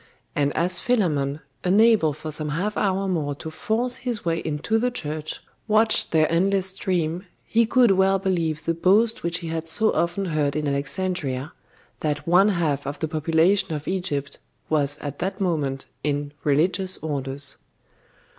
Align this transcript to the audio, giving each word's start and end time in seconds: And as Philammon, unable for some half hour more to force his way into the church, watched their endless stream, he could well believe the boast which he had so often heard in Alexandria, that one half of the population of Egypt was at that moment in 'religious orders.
And 0.35 0.51
as 0.57 0.79
Philammon, 0.79 1.41
unable 1.63 2.11
for 2.11 2.31
some 2.31 2.49
half 2.49 2.75
hour 2.75 3.07
more 3.07 3.35
to 3.35 3.51
force 3.51 3.97
his 3.97 4.25
way 4.25 4.39
into 4.39 4.79
the 4.79 4.89
church, 4.89 5.41
watched 5.67 6.09
their 6.11 6.25
endless 6.31 6.69
stream, 6.71 7.27
he 7.45 7.67
could 7.67 7.91
well 7.91 8.17
believe 8.17 8.65
the 8.65 8.73
boast 8.73 9.21
which 9.21 9.37
he 9.45 9.49
had 9.49 9.67
so 9.67 9.93
often 9.93 10.25
heard 10.33 10.55
in 10.55 10.67
Alexandria, 10.67 11.53
that 11.99 12.27
one 12.27 12.49
half 12.49 12.87
of 12.87 12.97
the 12.97 13.07
population 13.07 13.73
of 13.75 13.87
Egypt 13.87 14.39
was 14.69 14.97
at 15.03 15.19
that 15.19 15.39
moment 15.39 15.85
in 16.03 16.31
'religious 16.43 16.97
orders. 17.03 17.57